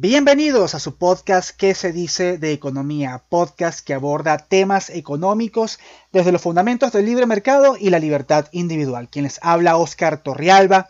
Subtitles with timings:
[0.00, 3.24] Bienvenidos a su podcast ¿Qué se dice de economía?
[3.28, 5.80] Podcast que aborda temas económicos
[6.12, 9.08] desde los fundamentos del libre mercado y la libertad individual.
[9.08, 10.88] Quien les habla Oscar Torrialba.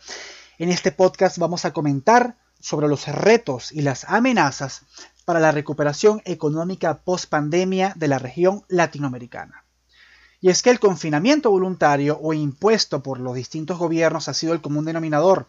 [0.58, 4.82] En este podcast vamos a comentar sobre los retos y las amenazas
[5.24, 9.64] para la recuperación económica post pandemia de la región latinoamericana.
[10.42, 14.60] Y es que el confinamiento voluntario o impuesto por los distintos gobiernos ha sido el
[14.60, 15.46] común denominador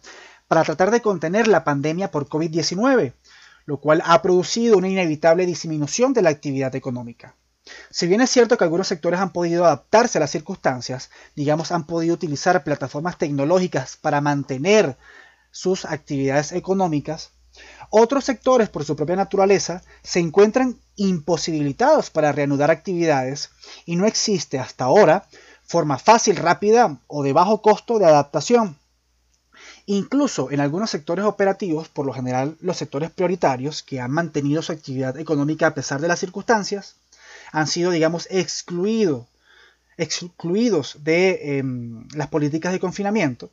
[0.48, 3.12] para tratar de contener la pandemia por COVID-19
[3.70, 7.36] lo cual ha producido una inevitable disminución de la actividad económica.
[7.88, 11.86] Si bien es cierto que algunos sectores han podido adaptarse a las circunstancias, digamos han
[11.86, 14.96] podido utilizar plataformas tecnológicas para mantener
[15.52, 17.30] sus actividades económicas,
[17.90, 23.50] otros sectores por su propia naturaleza se encuentran imposibilitados para reanudar actividades
[23.86, 25.28] y no existe hasta ahora
[25.62, 28.79] forma fácil, rápida o de bajo costo de adaptación.
[29.86, 34.72] Incluso en algunos sectores operativos, por lo general los sectores prioritarios que han mantenido su
[34.72, 36.96] actividad económica a pesar de las circunstancias,
[37.52, 39.26] han sido, digamos, excluidos
[41.02, 43.50] de em, las políticas de confinamiento.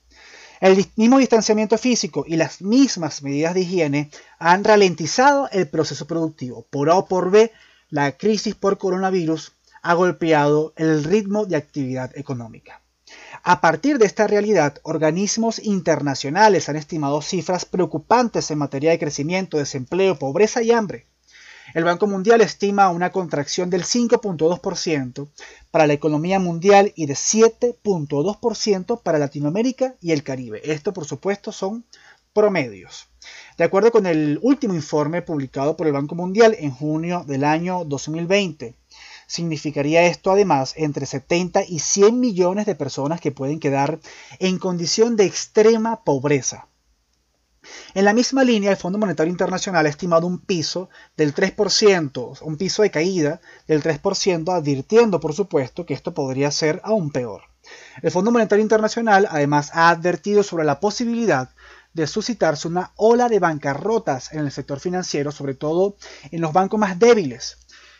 [0.59, 6.65] El mismo distanciamiento físico y las mismas medidas de higiene han ralentizado el proceso productivo.
[6.69, 7.51] Por A o por B,
[7.89, 9.53] la crisis por coronavirus
[9.83, 12.81] ha golpeado el ritmo de actividad económica.
[13.43, 19.57] A partir de esta realidad, organismos internacionales han estimado cifras preocupantes en materia de crecimiento,
[19.57, 21.05] desempleo, pobreza y hambre.
[21.73, 25.27] El Banco Mundial estima una contracción del 5.2%
[25.69, 30.61] para la economía mundial y de 7.2% para Latinoamérica y el Caribe.
[30.63, 31.83] Esto, por supuesto, son
[32.33, 33.07] promedios.
[33.57, 37.83] De acuerdo con el último informe publicado por el Banco Mundial en junio del año
[37.83, 38.75] 2020,
[39.27, 43.99] Significaría esto además entre 70 y 100 millones de personas que pueden quedar
[44.39, 46.67] en condición de extrema pobreza.
[47.93, 52.57] En la misma línea, el Fondo Monetario Internacional ha estimado un piso del 3%, un
[52.57, 57.41] piso de caída del 3%, advirtiendo, por supuesto, que esto podría ser aún peor.
[58.01, 61.49] El Fondo Monetario Internacional además ha advertido sobre la posibilidad
[61.93, 65.95] de suscitarse una ola de bancarrotas en el sector financiero, sobre todo
[66.31, 67.57] en los bancos más débiles,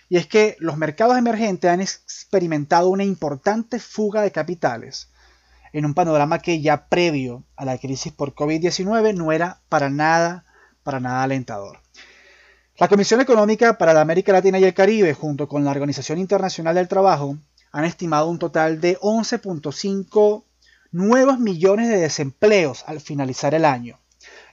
[0.09, 5.09] y es que los mercados emergentes han experimentado una importante fuga de capitales
[5.73, 10.45] en un panorama que ya previo a la crisis por COVID-19 no era para nada,
[10.84, 11.79] para nada alentador.
[12.78, 16.75] La Comisión Económica para la América Latina y el Caribe, junto con la Organización Internacional
[16.75, 17.38] del Trabajo,
[17.72, 20.44] han estimado un total de 11.5
[20.91, 24.00] nuevos millones de desempleos al finalizar el año.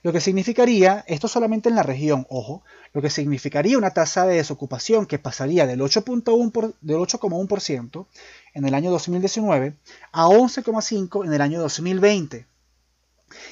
[0.04, 4.36] Lo que significaría, esto solamente en la región, ojo, lo que significaría una tasa de
[4.36, 8.06] desocupación que pasaría del 8,1%
[8.52, 9.78] en el año 2019
[10.12, 12.46] a 11,5% en el año 2020.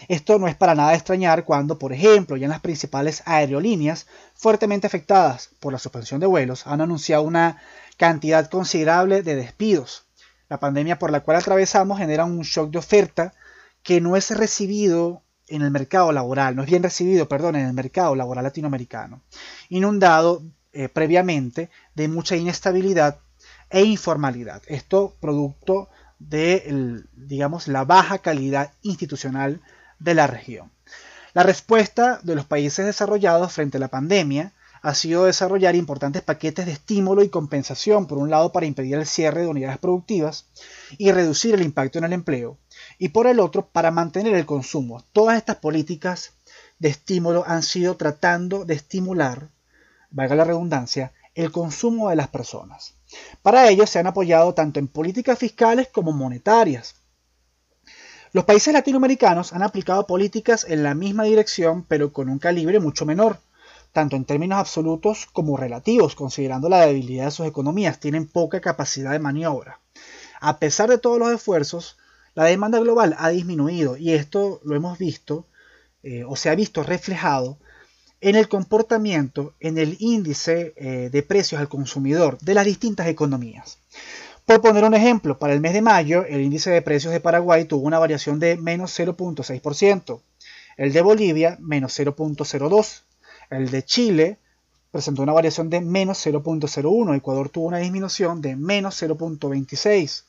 [0.09, 4.87] Esto no es para nada extrañar cuando, por ejemplo, ya en las principales aerolíneas fuertemente
[4.87, 7.63] afectadas por la suspensión de vuelos han anunciado una
[7.97, 10.05] cantidad considerable de despidos.
[10.51, 13.33] La pandemia por la cual atravesamos genera un shock de oferta
[13.83, 17.73] que no es recibido en el mercado laboral, no es bien recibido, perdón, en el
[17.73, 19.21] mercado laboral latinoamericano,
[19.69, 20.43] inundado
[20.73, 23.19] eh, previamente de mucha inestabilidad
[23.69, 24.63] e informalidad.
[24.67, 29.61] Esto producto de, digamos, la baja calidad institucional
[29.99, 30.71] de la región.
[31.35, 34.53] La respuesta de los países desarrollados frente a la pandemia
[34.83, 39.07] ha sido desarrollar importantes paquetes de estímulo y compensación, por un lado para impedir el
[39.07, 40.47] cierre de unidades productivas
[40.99, 42.59] y reducir el impacto en el empleo,
[43.03, 45.03] y por el otro para mantener el consumo.
[45.11, 46.35] Todas estas políticas
[46.79, 49.49] de estímulo han sido tratando de estimular,
[50.13, 52.95] valga la redundancia, el consumo de las personas.
[53.43, 56.95] Para ello se han apoyado tanto en políticas fiscales como monetarias.
[58.31, 63.05] Los países latinoamericanos han aplicado políticas en la misma dirección, pero con un calibre mucho
[63.05, 63.41] menor,
[63.91, 69.11] tanto en términos absolutos como relativos, considerando la debilidad de sus economías, tienen poca capacidad
[69.11, 69.81] de maniobra.
[70.41, 71.97] A pesar de todos los esfuerzos,
[72.35, 75.47] la demanda global ha disminuido y esto lo hemos visto
[76.03, 77.59] eh, o se ha visto reflejado
[78.21, 83.79] en el comportamiento, en el índice eh, de precios al consumidor de las distintas economías.
[84.47, 87.65] Por poner un ejemplo, para el mes de mayo el índice de precios de Paraguay
[87.65, 90.21] tuvo una variación de menos 0.6%,
[90.77, 93.03] el de Bolivia menos 0.02%,
[93.51, 94.39] el de Chile
[94.91, 100.25] presentó una variación de menos 0.01%, Ecuador tuvo una disminución de menos 0.26%,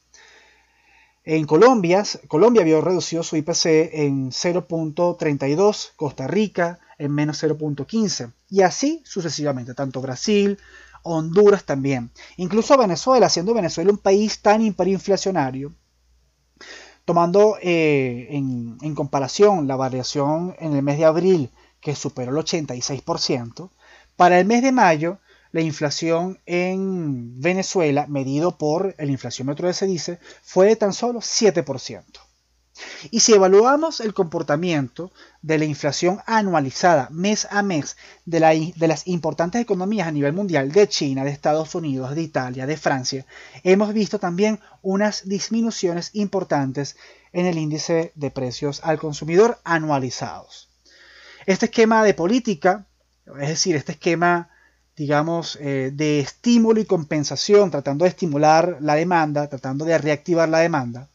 [1.25, 8.61] en Colombia, Colombia vio reducido su IPC en 0.32, Costa Rica en menos 0.15 y
[8.61, 10.59] así sucesivamente, tanto Brasil,
[11.03, 12.11] Honduras también.
[12.37, 15.73] Incluso Venezuela, siendo Venezuela un país tan hiperinflacionario,
[17.05, 22.45] tomando eh, en, en comparación la variación en el mes de abril que superó el
[22.45, 23.69] 86%.
[24.15, 25.19] Para el mes de mayo,
[25.53, 32.03] la inflación en Venezuela, medido por el inflaciómetro de dice, fue de tan solo 7%.
[33.11, 35.11] Y si evaluamos el comportamiento
[35.43, 40.87] de la inflación anualizada mes a mes de, las importantes economías a nivel mundial, de
[40.87, 43.23] China, de Estados Unidos, de Italia, de Francia,
[43.63, 46.97] hemos visto también unas disminuciones importantes
[47.31, 50.69] en el índice de precios al consumidor anualizados.
[51.45, 52.87] Este esquema de política,
[53.39, 54.49] es decir, este esquema
[54.95, 60.59] digamos, eh, de estímulo y compensación, tratando de estimular la demanda, tratando de reactivar la
[60.59, 61.09] demanda,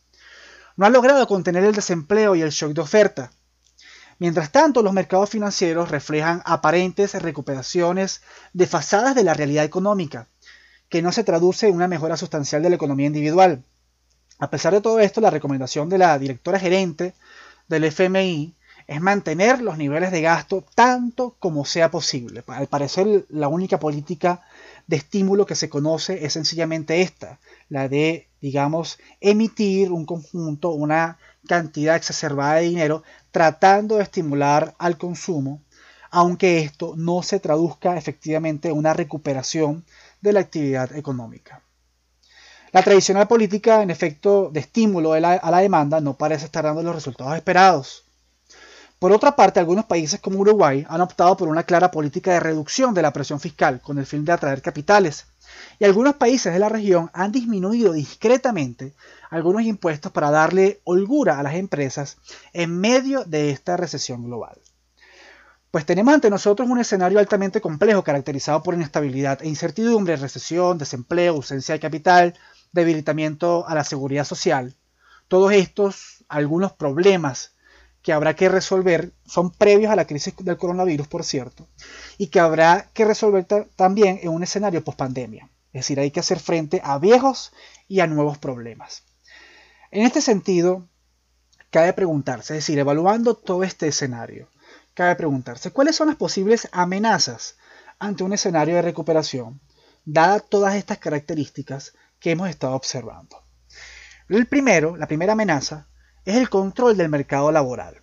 [0.76, 3.32] no ha logrado contener el desempleo y el shock de oferta.
[4.18, 8.22] Mientras tanto, los mercados financieros reflejan aparentes recuperaciones
[8.52, 10.26] desfasadas de la realidad económica,
[10.88, 13.62] que no se traduce en una mejora sustancial de la economía individual.
[14.40, 17.14] A pesar de todo esto, la recomendación de la directora gerente
[17.68, 18.54] del FMI
[18.88, 22.42] es mantener los niveles de gasto tanto como sea posible.
[22.46, 24.40] Al parecer, la única política
[24.86, 27.38] de estímulo que se conoce es sencillamente esta,
[27.68, 34.96] la de, digamos, emitir un conjunto, una cantidad exacerbada de dinero, tratando de estimular al
[34.96, 35.60] consumo,
[36.10, 39.84] aunque esto no se traduzca efectivamente en una recuperación
[40.22, 41.60] de la actividad económica.
[42.72, 46.94] La tradicional política, en efecto, de estímulo a la demanda no parece estar dando los
[46.94, 48.07] resultados esperados.
[48.98, 52.94] Por otra parte, algunos países como Uruguay han optado por una clara política de reducción
[52.94, 55.26] de la presión fiscal con el fin de atraer capitales.
[55.78, 58.94] Y algunos países de la región han disminuido discretamente
[59.30, 62.16] algunos impuestos para darle holgura a las empresas
[62.52, 64.58] en medio de esta recesión global.
[65.70, 71.34] Pues tenemos ante nosotros un escenario altamente complejo caracterizado por inestabilidad e incertidumbre, recesión, desempleo,
[71.34, 72.34] ausencia de capital,
[72.72, 74.74] debilitamiento a la seguridad social.
[75.28, 77.52] Todos estos, algunos problemas
[78.02, 81.66] que habrá que resolver, son previos a la crisis del coronavirus, por cierto,
[82.16, 83.44] y que habrá que resolver
[83.76, 85.48] también en un escenario post-pandemia.
[85.72, 87.52] Es decir, hay que hacer frente a viejos
[87.86, 89.02] y a nuevos problemas.
[89.90, 90.86] En este sentido,
[91.70, 94.48] cabe preguntarse, es decir, evaluando todo este escenario,
[94.94, 97.56] cabe preguntarse cuáles son las posibles amenazas
[97.98, 99.60] ante un escenario de recuperación,
[100.04, 103.42] dadas todas estas características que hemos estado observando.
[104.28, 105.88] El primero, la primera amenaza,
[106.28, 108.02] es el control del mercado laboral.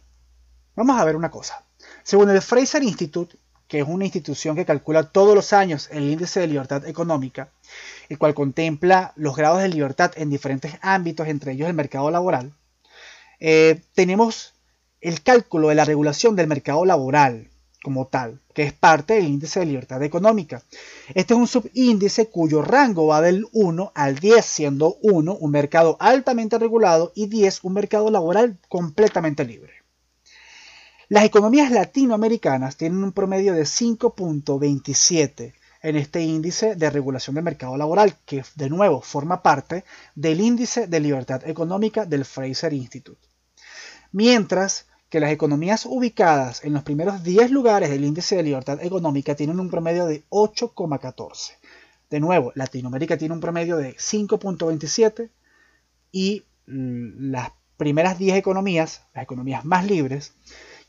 [0.76, 1.64] Vamos a ver una cosa.
[2.02, 3.38] Según el Fraser Institute,
[3.68, 7.50] que es una institución que calcula todos los años el índice de libertad económica,
[8.10, 12.54] el cual contempla los grados de libertad en diferentes ámbitos, entre ellos el mercado laboral,
[13.40, 14.56] eh, tenemos
[15.02, 17.52] el cálculo de la regulación del mercado laboral
[17.86, 20.64] como tal, que es parte del índice de libertad económica.
[21.14, 25.96] Este es un subíndice cuyo rango va del 1 al 10, siendo 1 un mercado
[26.00, 29.72] altamente regulado y 10 un mercado laboral completamente libre.
[31.10, 35.54] Las economías latinoamericanas tienen un promedio de 5.27
[35.84, 39.84] en este índice de regulación del mercado laboral, que de nuevo forma parte
[40.16, 43.22] del índice de libertad económica del Fraser Institute.
[44.12, 49.36] Mientras que las economías ubicadas en los primeros 10 lugares del índice de libertad económica
[49.36, 51.54] tienen un promedio de 8,14.
[52.10, 55.30] De nuevo, Latinoamérica tiene un promedio de 5,27
[56.12, 60.34] y mm, las primeras 10 economías, las economías más libres,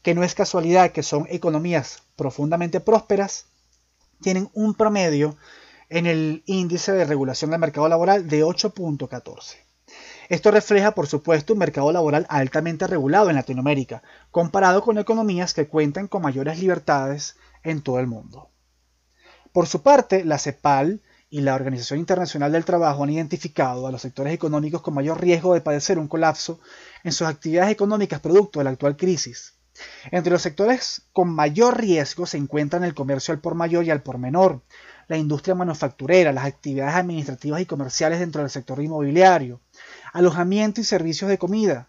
[0.02, 3.46] que no es casualidad que son economías profundamente prósperas,
[4.22, 5.36] tienen un promedio
[5.88, 9.65] en el índice de regulación del mercado laboral de 8.14.
[10.28, 15.68] Esto refleja, por supuesto, un mercado laboral altamente regulado en Latinoamérica, comparado con economías que
[15.68, 18.50] cuentan con mayores libertades en todo el mundo.
[19.52, 24.02] Por su parte, la CEPAL y la Organización Internacional del Trabajo han identificado a los
[24.02, 26.60] sectores económicos con mayor riesgo de padecer un colapso
[27.04, 29.54] en sus actividades económicas producto de la actual crisis.
[30.10, 34.02] Entre los sectores con mayor riesgo se encuentran el comercio al por mayor y al
[34.02, 34.62] por menor,
[35.08, 39.60] la industria manufacturera, las actividades administrativas y comerciales dentro del sector inmobiliario,
[40.12, 41.88] alojamiento y servicios de comida.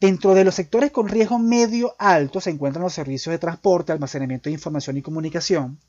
[0.00, 4.48] Dentro de los sectores con riesgo medio alto se encuentran los servicios de transporte, almacenamiento
[4.48, 5.80] de información y comunicación.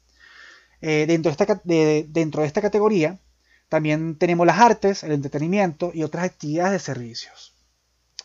[0.81, 1.29] Eh, dentro,
[1.63, 3.19] de esta, categoría
[3.67, 7.53] también tenemos las artes, el entretenimiento y otras actividades de servicios.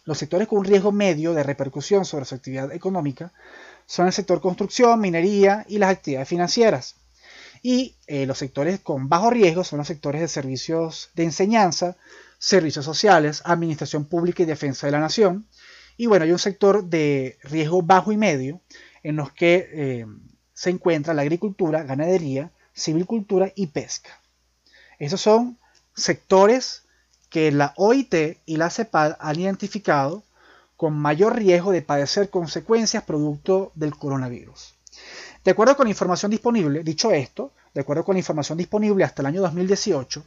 [0.04, 3.32] Los sectores con riesgo medio de repercusión sobre su actividad económica
[3.86, 6.96] son el sector construcción, minería y las actividades financieras.
[7.62, 11.96] Y eh, los sectores con bajo riesgo son los sectores de servicios de enseñanza,
[12.44, 15.46] servicios sociales, administración pública y defensa de la nación.
[15.96, 18.60] Y bueno, hay un sector de riesgo bajo y medio
[19.02, 20.06] en los que eh,
[20.52, 24.20] se encuentra la agricultura, ganadería, civilcultura y pesca.
[24.98, 25.58] Esos son
[25.94, 26.82] sectores
[27.30, 30.22] que la OIT y la CEPAL han identificado
[30.76, 34.74] con mayor riesgo de padecer consecuencias producto del coronavirus.
[35.44, 39.22] De acuerdo con la información disponible, dicho esto, de acuerdo con la información disponible hasta
[39.22, 40.24] el año 2018,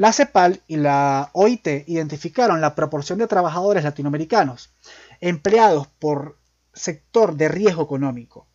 [0.00, 4.70] la CEPAL y la OIT identificaron la proporción de trabajadores latinoamericanos
[5.20, 6.38] empleados por
[6.72, 8.46] sector de riesgo económico.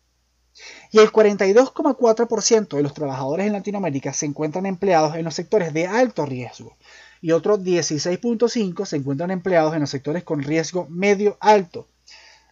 [0.90, 5.86] Y el 42,4% de los trabajadores en Latinoamérica se encuentran empleados en los sectores de
[5.86, 6.76] alto riesgo
[7.20, 11.86] y otros 16.5% se encuentran empleados en los sectores con riesgo medio alto,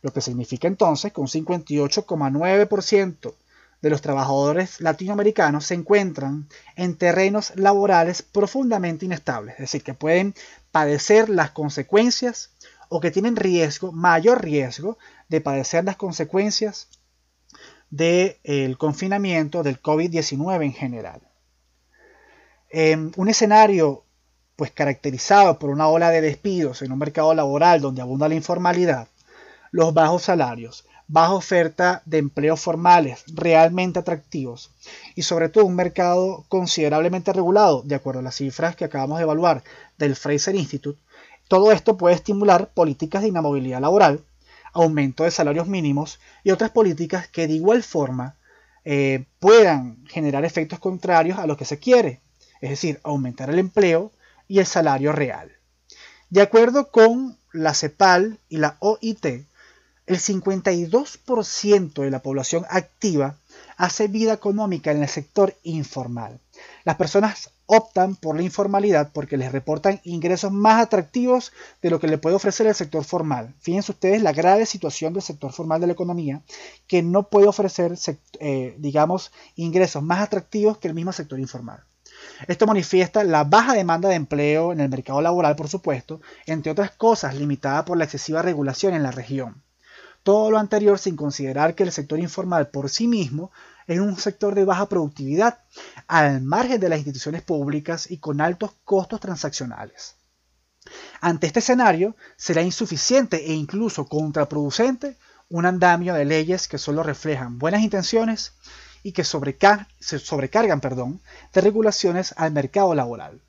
[0.02, 3.34] lo que significa entonces que un 58,9%
[3.82, 10.34] de los trabajadores latinoamericanos se encuentran en terrenos laborales profundamente inestables, es decir, que pueden
[10.70, 12.50] padecer las consecuencias
[12.88, 16.88] o que tienen riesgo, mayor riesgo de padecer las consecuencias
[17.90, 21.20] del confinamiento del COVID-19 en general.
[22.70, 24.04] En un escenario
[24.56, 29.08] pues caracterizado por una ola de despidos en un mercado laboral donde abunda la informalidad,
[29.70, 34.70] los bajos salarios, baja oferta de empleos formales realmente atractivos
[35.14, 39.24] y sobre todo un mercado considerablemente regulado, de acuerdo a las cifras que acabamos de
[39.24, 39.62] evaluar
[39.98, 41.00] del Fraser Institute,
[41.48, 44.24] todo esto puede estimular políticas de inamovilidad laboral,
[44.72, 48.36] aumento de salarios mínimos y otras políticas que de igual forma
[48.84, 52.20] eh, puedan generar efectos contrarios a lo que se quiere,
[52.60, 54.10] es decir, aumentar el empleo
[54.48, 55.52] y el salario real.
[56.30, 59.46] De acuerdo con la CEPAL y la OIT,
[60.06, 63.36] el 52% de la población activa
[63.76, 66.38] hace vida económica en el sector informal.
[66.84, 72.08] Las personas optan por la informalidad porque les reportan ingresos más atractivos de lo que
[72.08, 73.54] le puede ofrecer el sector formal.
[73.60, 76.42] Fíjense ustedes la grave situación del sector formal de la economía
[76.86, 77.94] que no puede ofrecer,
[78.40, 81.82] eh, digamos, ingresos más atractivos que el mismo sector informal.
[82.46, 86.90] Esto manifiesta la baja demanda de empleo en el mercado laboral, por supuesto, entre otras
[86.90, 89.63] cosas limitada por la excesiva regulación en la región.
[90.24, 93.52] Todo lo anterior sin considerar que el sector informal por sí mismo
[93.86, 95.60] es un sector de baja productividad,
[96.08, 100.16] al margen de las instituciones públicas y con altos costos transaccionales.
[101.20, 105.18] Ante este escenario, será insuficiente e incluso contraproducente
[105.50, 108.54] un andamio de leyes que solo reflejan buenas intenciones
[109.02, 111.20] y que se sobrecargan perdón,
[111.52, 113.42] de regulaciones al mercado laboral.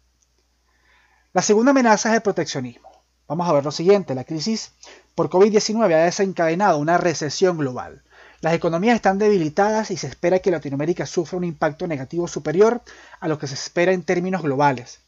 [1.32, 2.90] La segunda amenaza es el proteccionismo.
[3.28, 4.74] Vamos a ver lo siguiente, la crisis
[5.16, 8.04] por COVID-19 ha desencadenado una recesión global.
[8.42, 12.82] Las economías están debilitadas y se espera que Latinoamérica sufra un impacto negativo superior
[13.20, 15.00] a lo que se espera en términos globales.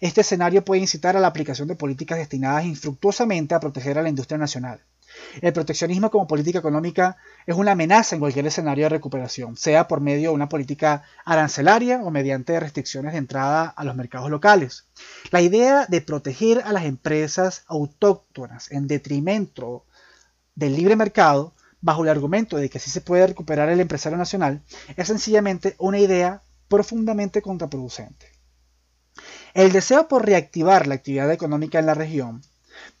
[0.00, 4.08] Este escenario puede incitar a la aplicación de políticas destinadas infructuosamente a proteger a la
[4.08, 4.80] industria nacional.
[5.40, 10.00] El proteccionismo como política económica es una amenaza en cualquier escenario de recuperación, sea por
[10.00, 14.86] medio de una política arancelaria o mediante restricciones de entrada a los mercados locales.
[15.30, 19.84] La idea de proteger a las empresas autóctonas en detrimento
[20.54, 24.62] del libre mercado, bajo el argumento de que así se puede recuperar el empresario nacional,
[24.96, 28.32] es sencillamente una idea profundamente contraproducente.
[29.54, 32.42] El deseo por reactivar la actividad económica en la región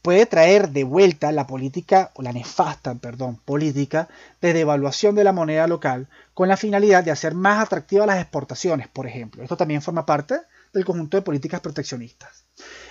[0.02, 4.08] puede traer de vuelta la política, o la nefasta, perdón, política
[4.40, 8.88] de devaluación de la moneda local con la finalidad de hacer más atractivas las exportaciones,
[8.88, 9.42] por ejemplo.
[9.42, 10.40] Esto también forma parte
[10.72, 12.44] del conjunto de políticas proteccionistas.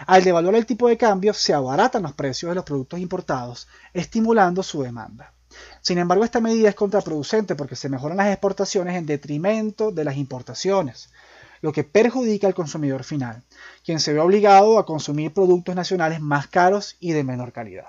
[0.05, 4.63] Al devaluar el tipo de cambio, se abaratan los precios de los productos importados, estimulando
[4.63, 5.33] su demanda.
[5.81, 10.17] Sin embargo, esta medida es contraproducente porque se mejoran las exportaciones en detrimento de las
[10.17, 11.09] importaciones,
[11.65, 13.41] lo que perjudica al consumidor final,
[13.83, 17.87] quien se ve obligado a consumir productos nacionales más caros y de menor calidad.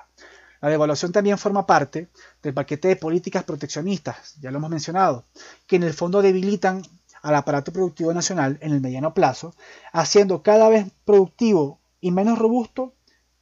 [0.62, 2.08] La devaluación también forma parte
[2.42, 5.26] del paquete de políticas proteccionistas, ya lo hemos mencionado,
[5.66, 6.80] que en el fondo debilitan
[7.20, 9.54] al aparato productivo nacional en el mediano plazo,
[9.92, 12.94] haciendo cada vez productivo y menos robusto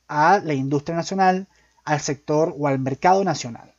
[0.08, 1.46] a la industria nacional,
[1.84, 3.72] al sector o al mercado nacional.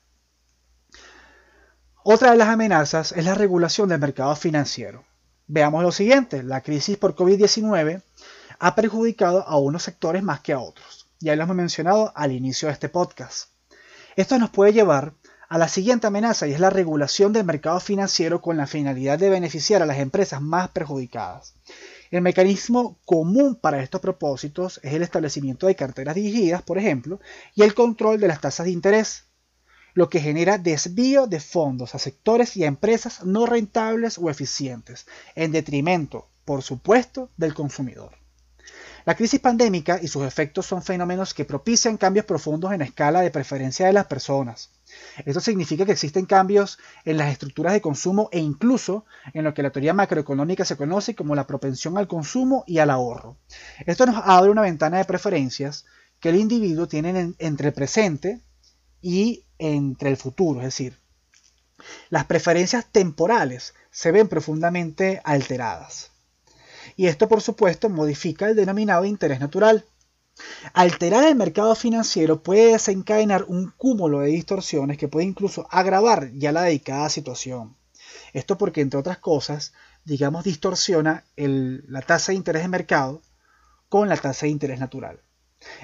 [2.01, 5.03] Otra de las amenazas es la regulación del mercado financiero.
[5.47, 8.01] Veamos lo siguiente, la crisis por COVID-19
[8.57, 11.07] ha perjudicado a unos sectores más que a otros.
[11.19, 13.49] Ya lo hemos mencionado al inicio de este podcast.
[14.15, 15.13] Esto nos puede llevar
[15.47, 19.29] a la siguiente amenaza y es la regulación del mercado financiero con la finalidad de
[19.29, 21.53] beneficiar a las empresas más perjudicadas.
[22.09, 27.19] El mecanismo común para estos propósitos es el establecimiento de carteras dirigidas, por ejemplo,
[27.53, 29.25] y el control de las tasas de interés,
[29.95, 35.07] lo que genera desvío de fondos a sectores y a empresas no rentables o eficientes,
[35.35, 38.11] en detrimento, por supuesto, del consumidor.
[39.05, 43.21] La crisis pandémica y sus efectos son fenómenos que propician cambios profundos en la escala
[43.21, 44.71] de preferencia de las personas.
[45.25, 49.63] Esto significa que existen cambios en las estructuras de consumo e incluso en lo que
[49.63, 53.37] la teoría macroeconómica se conoce como la propensión al consumo y al ahorro.
[53.85, 55.85] Esto nos abre una ventana de preferencias
[56.19, 58.41] que el individuo tiene entre el presente
[59.01, 60.99] y entre el futuro, es decir,
[62.09, 66.11] las preferencias temporales se ven profundamente alteradas.
[66.95, 69.85] Y esto, por supuesto, modifica el denominado interés natural.
[70.73, 76.51] Alterar el mercado financiero puede desencadenar un cúmulo de distorsiones que puede incluso agravar ya
[76.51, 77.75] la dedicada situación.
[78.33, 83.21] Esto porque, entre otras cosas, digamos, distorsiona la tasa de interés de mercado
[83.89, 85.19] con la tasa de interés natural.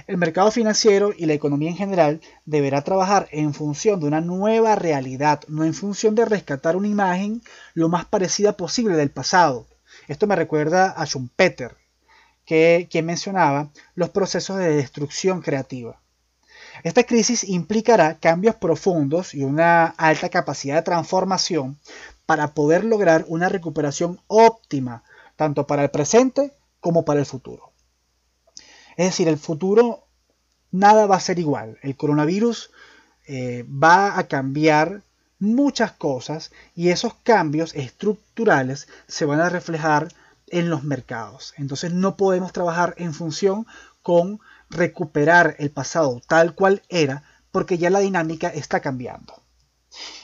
[0.08, 4.76] El mercado financiero y la economía en general deberá trabajar en función de una nueva
[4.76, 7.42] realidad, no en función de rescatar una imagen
[7.74, 9.68] lo más parecida posible del pasado.
[10.08, 11.78] Esto me recuerda a Schumpeter,
[12.46, 16.02] que, quien mencionaba los procesos de destrucción creativa.
[16.84, 21.78] Esta crisis implicará cambios profundos y una alta capacidad de transformación
[22.26, 25.04] para poder lograr una recuperación óptima,
[25.36, 27.71] tanto para el presente como para el futuro.
[28.98, 30.06] Es decir, el futuro
[30.72, 31.78] nada va a ser igual.
[31.82, 32.72] El coronavirus
[33.28, 35.04] eh, va a cambiar
[35.40, 40.10] muchas cosas y esos cambios estructurales se van a reflejar
[40.48, 41.54] en los mercados.
[41.58, 43.66] Entonces no podemos trabajar en función
[44.02, 49.42] con recuperar el pasado tal cual era porque ya la dinámica está cambiando.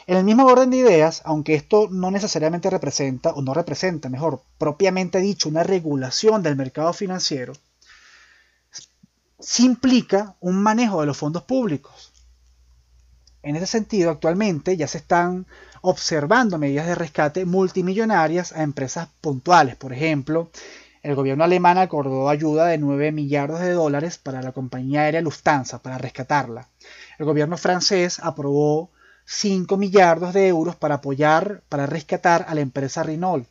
[0.05, 4.41] En el mismo orden de ideas, aunque esto no necesariamente representa, o no representa, mejor,
[4.57, 7.51] propiamente dicho, una regulación del mercado financiero,
[9.39, 12.11] sí implica un manejo de los fondos públicos.
[13.43, 15.45] En ese sentido, actualmente ya se están
[15.81, 19.75] observando medidas de rescate multimillonarias a empresas puntuales.
[19.75, 20.49] Por ejemplo,
[21.03, 25.81] el gobierno alemán acordó ayuda de 9 millardos de dólares para la compañía aérea Lufthansa
[25.81, 26.67] para rescatarla.
[27.19, 28.89] El gobierno francés aprobó
[29.25, 33.47] 5 millardos de euros para apoyar, para rescatar a la empresa Renault.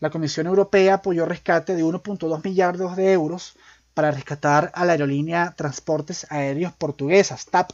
[0.00, 3.56] La Comisión Europea apoyó rescate de 1.2 millardos de euros
[3.96, 7.70] para rescatar a la aerolínea Transportes Aéreos Portuguesa, TAP.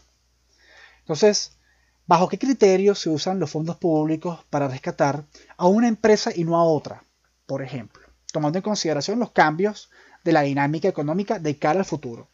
[1.00, 1.58] Entonces,
[2.06, 5.24] ¿bajo qué criterios se usan los fondos públicos para rescatar
[5.56, 7.02] a una empresa y no a otra?
[7.44, 9.90] Por ejemplo, tomando en consideración los cambios
[10.22, 12.28] de la dinámica económica de cara al futuro.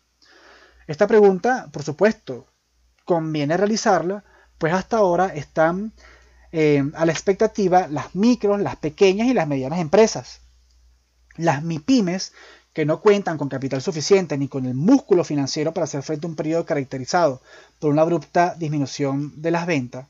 [0.87, 2.47] Esta pregunta, por supuesto,
[3.07, 4.23] conviene realizarla,
[4.59, 5.95] pues hasta ahora están
[6.53, 10.43] eh, a la expectativa las micros, las pequeñas y las medianas empresas.
[11.37, 12.33] Las MIPIMES
[12.79, 16.31] que no cuentan con capital suficiente ni con el músculo financiero para hacer frente a
[16.31, 17.43] un periodo caracterizado
[17.81, 20.07] por una abrupta disminución de las ventas,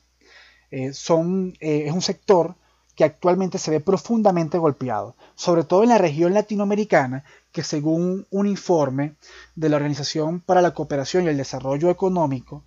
[0.70, 2.56] eh, son, eh, es un sector
[2.94, 8.46] que actualmente se ve profundamente golpeado, sobre todo en la región latinoamericana, que según un
[8.46, 9.14] informe
[9.56, 12.64] de la Organización para la Cooperación y el Desarrollo Económico,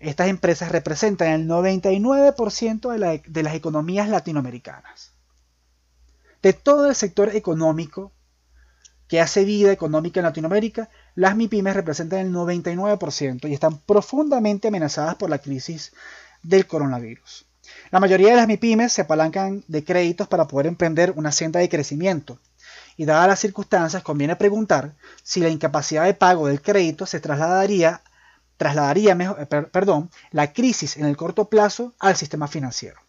[0.00, 5.12] estas empresas representan el 99% de, de las economías latinoamericanas.
[6.42, 8.10] De todo el sector económico,
[9.08, 15.16] que hace vida económica en Latinoamérica, las MIPIMES representan el 99% y están profundamente amenazadas
[15.16, 15.92] por la crisis
[16.42, 17.46] del coronavirus.
[17.90, 21.68] La mayoría de las MIPIMES se apalancan de créditos para poder emprender una senda de
[21.68, 22.38] crecimiento.
[22.96, 28.02] Y dadas las circunstancias, conviene preguntar si la incapacidad de pago del crédito se trasladaría,
[28.56, 33.03] trasladaría mejor, eh, perdón, la crisis en el corto plazo al sistema financiero.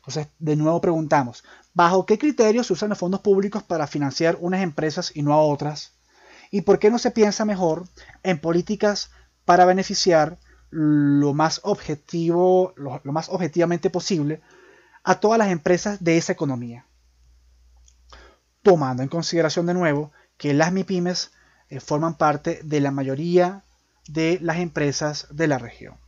[0.00, 4.62] Entonces, de nuevo preguntamos, ¿bajo qué criterios se usan los fondos públicos para financiar unas
[4.62, 5.92] empresas y no a otras?
[6.50, 7.84] ¿Y por qué no se piensa mejor
[8.22, 9.10] en políticas
[9.44, 10.38] para beneficiar
[10.70, 14.40] lo más objetivo, lo, más objetivamente posible
[15.04, 16.86] a todas las empresas de esa economía?
[18.62, 21.32] Tomando en consideración de nuevo que las MIPIMES
[21.68, 23.64] eh, forman parte de la mayoría
[24.08, 25.98] de las empresas de la región.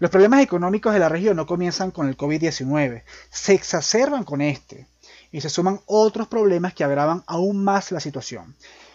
[0.00, 4.86] Los problemas económicos de la región no comienzan con el COVID-19, se exacerban con este
[5.32, 8.54] y se suman otros problemas que agravan aún más la situación.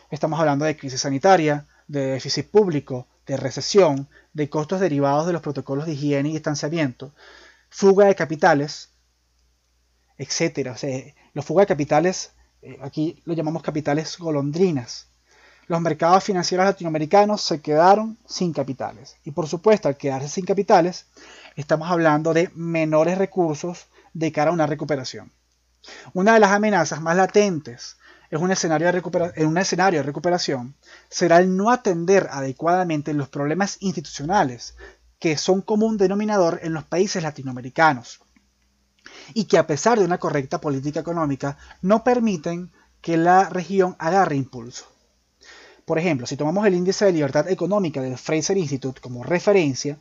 [0.09, 5.41] Estamos hablando de crisis sanitaria, de déficit público, de recesión, de costos derivados de los
[5.41, 7.13] protocolos de higiene y distanciamiento,
[7.69, 8.89] fuga de capitales,
[10.17, 10.69] etc.
[10.71, 15.07] O sea, los fuga de capitales, eh, aquí lo llamamos capitales golondrinas
[15.67, 19.15] los mercados financieros latinoamericanos se quedaron sin capitales.
[19.23, 21.05] Y por supuesto, al quedarse sin capitales,
[21.55, 25.31] estamos hablando de menores recursos de cara a una recuperación.
[26.13, 27.97] Una de las amenazas más latentes
[28.29, 30.75] en un escenario de, en un escenario de recuperación
[31.09, 34.75] será el no atender adecuadamente los problemas institucionales
[35.19, 38.21] que son común denominador en los países latinoamericanos
[39.33, 42.71] y que a pesar de una correcta política económica no permiten
[43.01, 44.92] que la región agarre impulso.
[45.85, 49.97] Por ejemplo, si tomamos el índice de libertad económica del Fraser Institute como referencia,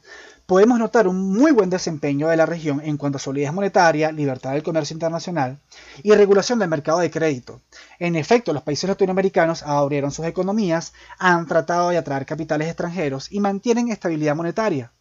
[0.47, 4.53] podemos notar un muy buen desempeño de la región en cuanto a solidez monetaria, libertad
[4.53, 5.59] del comercio internacional
[6.05, 7.63] y regulación del mercado de crédito.
[7.99, 13.41] En efecto, los países latinoamericanos abrieron sus economías, han tratado de atraer capitales extranjeros y
[13.41, 14.93] mantienen estabilidad monetaria.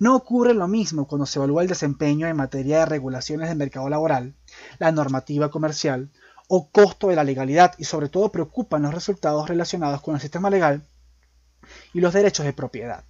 [0.00, 3.88] No ocurre lo mismo cuando se evalúa el desempeño en materia de regulaciones del mercado
[3.88, 4.34] laboral,
[4.78, 6.10] la normativa comercial
[6.48, 10.50] o costo de la legalidad y sobre todo preocupan los resultados relacionados con el sistema
[10.50, 10.82] legal
[11.94, 13.04] y los derechos de propiedad.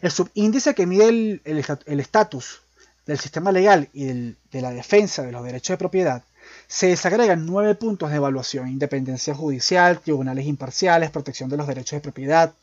[0.00, 2.62] El subíndice que mide el estatus
[3.06, 6.24] del sistema legal y de la defensa de los derechos de propiedad
[6.66, 12.00] se desagregan nueve puntos de evaluación, independencia judicial, tribunales imparciales, protección de los derechos de
[12.00, 12.54] propiedad,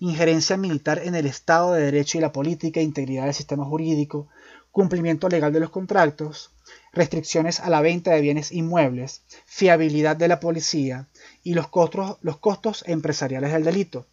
[0.00, 4.28] injerencia militar en el Estado de Derecho y la política, integridad del sistema jurídico,
[4.76, 6.50] cumplimiento legal de los contratos,
[6.92, 11.08] restricciones a la venta de bienes inmuebles, fiabilidad de la policía
[11.42, 14.04] y los costos, empresariales del delito.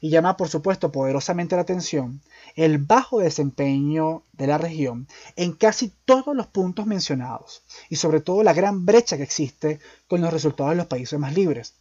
[0.00, 2.22] Y llama por supuesto poderosamente la atención
[2.54, 8.42] el bajo desempeño de la región en casi todos los puntos mencionados y sobre todo
[8.42, 11.74] la gran brecha que existe con los resultados de los países más libres.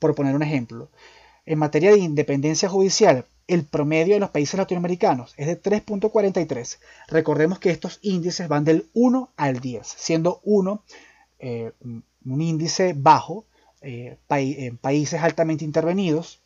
[0.00, 0.90] Por poner un ejemplo,
[1.44, 6.78] en materia de independencia judicial, el promedio de los países latinoamericanos es de 3.43.
[7.08, 10.82] Recordemos que estos índices van del 1 al 10, siendo 1
[11.38, 13.44] eh, un índice bajo
[13.80, 16.40] eh, en países altamente intervenidos,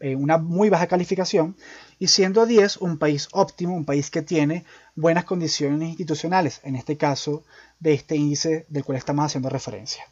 [0.00, 1.56] eh, una muy baja calificación,
[1.98, 6.96] y siendo 10 un país óptimo, un país que tiene buenas condiciones institucionales, en este
[6.96, 7.44] caso
[7.80, 10.04] de este índice del cual estamos haciendo referencia.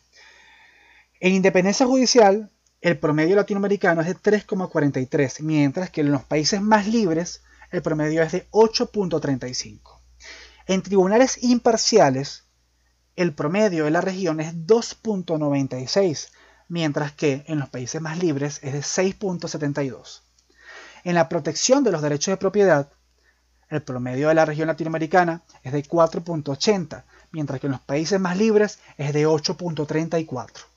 [1.19, 6.87] En independencia judicial, el promedio latinoamericano es de 3,43, mientras que en los países más
[6.87, 10.01] libres el promedio es de 8,35.
[10.67, 12.45] En tribunales imparciales,
[13.17, 16.31] el promedio de la región es 2,96,
[16.69, 20.23] mientras que en los países más libres es de 6,72.
[21.05, 22.91] En la protección de los derechos de propiedad,
[23.69, 28.39] el promedio de la región latinoamericana es de 4,80, mientras que en los países más
[28.39, 30.70] libres es de 8,34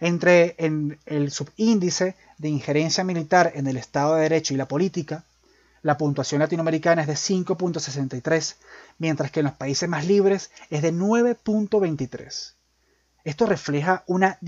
[0.00, 5.24] entre en el subíndice de injerencia militar en el Estado de Derecho y la política,
[5.82, 8.56] la puntuación latinoamericana es de 5.63,
[8.98, 12.54] mientras que en los países más libres es de 9.23.
[13.22, 14.38] Esto refleja una,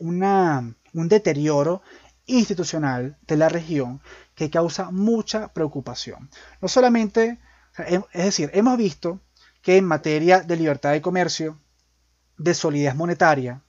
[0.00, 1.82] un deterioro
[2.26, 4.00] institucional de la región
[4.34, 6.30] que causa mucha preocupación.
[6.60, 7.38] No solamente,
[8.12, 9.20] es decir, hemos visto
[9.62, 11.58] que en materia de libertad de comercio,
[12.36, 13.62] de solidez monetaria,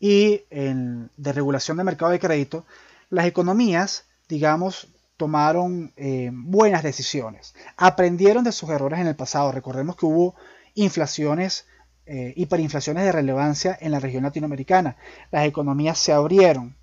[0.00, 2.64] y de regulación del mercado de crédito,
[3.10, 9.50] las economías, digamos, tomaron eh, buenas decisiones, aprendieron de sus errores en el pasado.
[9.50, 10.36] Recordemos que hubo
[10.74, 11.66] inflaciones,
[12.06, 14.96] eh, hiperinflaciones de relevancia en la región latinoamericana.
[15.32, 16.76] Las economías se abrieron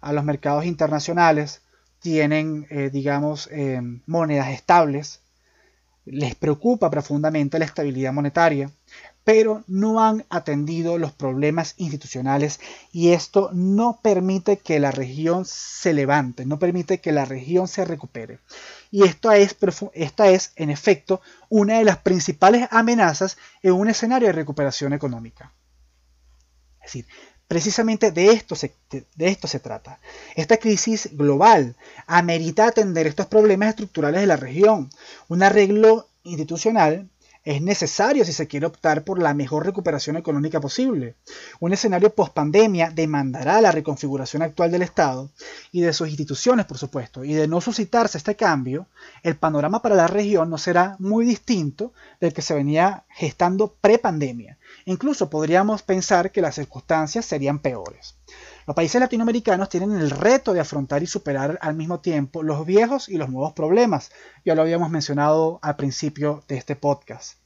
[0.00, 1.62] a los mercados internacionales,
[2.00, 3.48] tienen, eh, digamos,
[4.06, 5.20] monedas estables,
[6.04, 8.70] les preocupa profundamente la estabilidad monetaria,
[9.24, 12.60] pero no han atendido los problemas institucionales
[12.92, 17.84] y esto no permite que la región se levante, no permite que la región se
[17.84, 18.38] recupere.
[18.90, 19.56] Y esto es,
[19.94, 25.52] esta es, en efecto, una de las principales amenazas en un escenario de recuperación económica.
[26.80, 27.06] Es decir,
[27.46, 30.00] precisamente de esto se, de esto se trata.
[30.34, 34.90] Esta crisis global amerita atender estos problemas estructurales de la región.
[35.28, 37.08] Un arreglo institucional
[37.44, 41.16] es necesario si se quiere optar por la mejor recuperación económica posible.
[41.58, 45.30] Un escenario post-pandemia demandará la reconfiguración actual del Estado
[45.72, 48.86] y de sus instituciones, por supuesto, y de no suscitarse este cambio,
[49.22, 54.58] el panorama para la región no será muy distinto del que se venía gestando pre-pandemia.
[54.84, 58.16] Incluso podríamos pensar que las circunstancias serían peores.
[58.66, 63.08] Los países latinoamericanos tienen el reto de afrontar y superar al mismo tiempo los viejos
[63.08, 64.10] y los nuevos problemas.
[64.44, 67.38] Ya lo habíamos mencionado al principio de este podcast.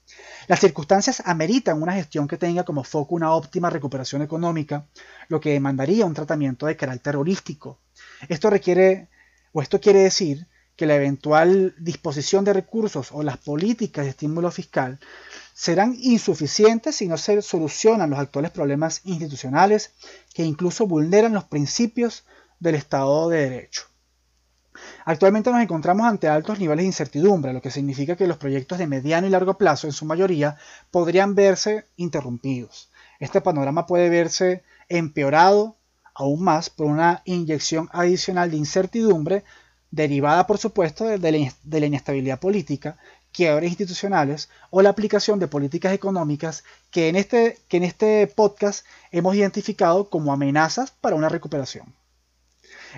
[0.48, 4.87] Las circunstancias ameritan una gestión que tenga como foco una óptima recuperación económica,
[5.29, 7.79] lo que demandaría un tratamiento de carácter holístico.
[8.29, 9.09] Esto requiere,
[9.53, 10.46] o esto quiere decir,
[10.77, 14.98] que la eventual disposición de recursos o las políticas de estímulo fiscal
[15.54, 19.92] serán insuficientes si no se solucionan los actuales problemas institucionales
[20.34, 22.24] que incluso vulneran los principios
[22.58, 23.82] del Estado de Derecho.
[25.04, 28.88] Actualmente nos encontramos ante altos niveles de incertidumbre, lo que significa que los proyectos de
[28.88, 30.56] mediano y largo plazo, en su mayoría,
[30.90, 32.90] podrían verse interrumpidos.
[33.20, 35.76] Este panorama puede verse empeorado
[36.14, 39.44] aún más por una inyección adicional de incertidumbre
[39.90, 42.96] derivada, por supuesto, de la inestabilidad política
[43.34, 48.86] quiebres institucionales o la aplicación de políticas económicas que en, este, que en este podcast
[49.10, 51.92] hemos identificado como amenazas para una recuperación.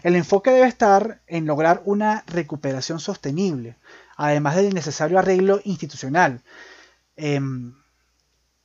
[0.03, 3.77] El enfoque debe estar en lograr una recuperación sostenible,
[4.17, 6.43] además del necesario arreglo institucional.
[7.17, 7.75] Em,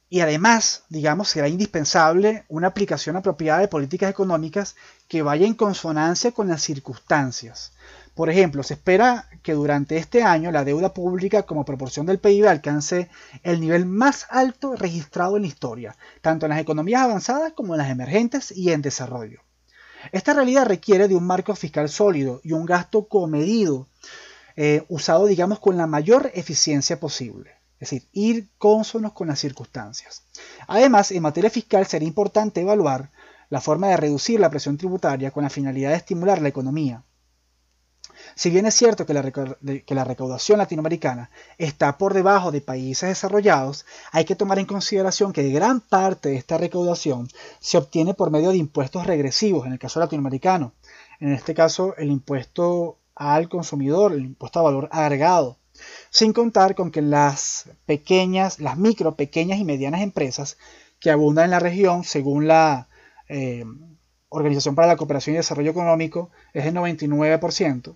[0.09, 4.75] y además, digamos, será indispensable una aplicación apropiada de políticas económicas
[5.07, 7.71] que vaya en consonancia con las circunstancias,
[8.15, 12.47] Por ejemplo, se espera que durante este año la deuda pública como proporción del PIB
[12.47, 13.09] alcance
[13.43, 17.79] el nivel más alto registrado en la historia, tanto en las economías avanzadas como en
[17.79, 19.41] las emergentes y en desarrollo.
[20.11, 23.87] Esta realidad requiere de un marco fiscal sólido y un gasto comedido,
[24.55, 27.51] eh, usado, digamos, con la mayor eficiencia posible.
[27.79, 30.23] Es decir, ir cónsonos con las circunstancias.
[30.67, 33.09] Además, en materia fiscal sería importante evaluar
[33.49, 37.03] la forma de reducir la presión tributaria con la finalidad de estimular la economía.
[38.35, 44.25] Si bien es cierto que la, recaudación latinoamericana está por debajo de países desarrollados, hay
[44.25, 47.27] que tomar en consideración que gran parte de esta recaudación
[47.59, 50.73] se obtiene por medio de impuestos regresivos, en el caso latinoamericano.
[51.19, 55.57] En este caso, el impuesto al consumidor, el impuesto a valor agregado.
[56.09, 60.57] Sin contar con que las pequeñas, las micro, pequeñas y medianas empresas
[60.99, 62.87] que abundan en la región, según la
[63.27, 63.65] eh,
[64.33, 67.95] Organización para la Cooperación y Desarrollo Económico, es el 99%,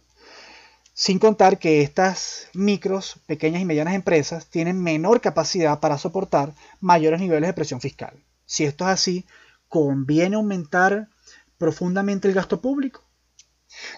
[0.97, 7.19] sin contar que estas micros, pequeñas y medianas empresas tienen menor capacidad para soportar mayores
[7.19, 8.13] niveles de presión fiscal.
[8.45, 9.25] Si esto es así,
[9.67, 11.09] ¿conviene aumentar
[11.57, 13.03] profundamente el gasto público?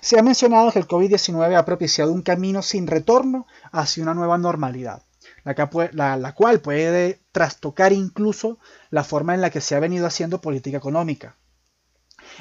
[0.01, 4.39] Se ha mencionado que el COVID-19 ha propiciado un camino sin retorno hacia una nueva
[4.39, 5.03] normalidad,
[5.43, 8.57] la, cual puede trastocar incluso
[8.89, 11.35] la forma en la que se ha venido haciendo política económica.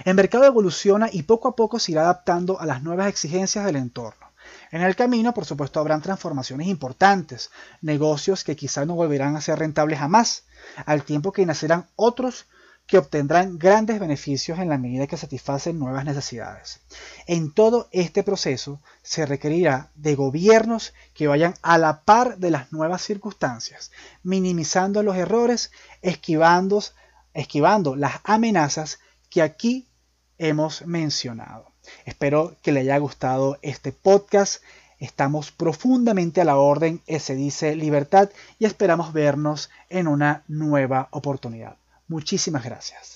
[0.06, 3.76] El mercado evoluciona y poco a poco se irá adaptando a las nuevas exigencias del
[3.76, 4.25] entorno.
[4.70, 7.50] En el camino, por supuesto, habrán transformaciones importantes,
[7.80, 10.44] negocios que quizá no volverán a ser rentables jamás,
[10.84, 12.46] al tiempo que nacerán otros
[12.86, 16.80] que obtendrán grandes beneficios en la medida que satisfacen nuevas necesidades.
[17.26, 22.72] En todo este proceso se requerirá de gobiernos que vayan a la par de las
[22.72, 23.90] nuevas circunstancias,
[24.22, 26.82] minimizando los errores, esquivando,
[27.34, 29.00] esquivando las amenazas
[29.30, 29.88] que aquí
[30.38, 31.75] hemos mencionado.
[32.04, 34.62] Espero que le haya gustado este podcast.
[34.98, 41.76] Estamos profundamente a la orden, se dice libertad, y esperamos vernos en una nueva oportunidad.
[42.08, 43.15] Muchísimas gracias.